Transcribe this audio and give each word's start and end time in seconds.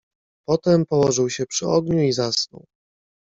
"Potem 0.47 0.85
położył 0.85 1.29
się 1.29 1.45
przy 1.45 1.67
ogniu 1.67 2.03
i 2.03 2.11
zasnął." 2.11 2.65